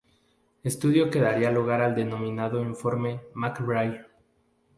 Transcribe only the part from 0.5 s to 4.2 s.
Estudio que daría lugar al denominado Informe MacBride.